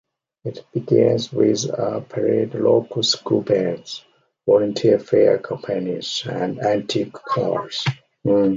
It 0.45 0.65
begins 0.73 1.31
with 1.31 1.65
a 1.65 2.01
parade 2.01 2.55
local 2.55 3.03
school 3.03 3.41
bands, 3.43 4.03
volunteer 4.47 4.97
fire 4.97 5.37
companies, 5.37 6.23
and 6.27 6.59
antique 6.59 7.13
cars. 7.13 7.85